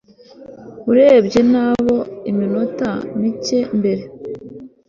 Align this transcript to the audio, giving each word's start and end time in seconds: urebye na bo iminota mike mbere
urebye 0.91 1.39
na 1.51 1.67
bo 1.83 1.97
iminota 2.31 2.89
mike 3.19 3.59
mbere 3.77 4.03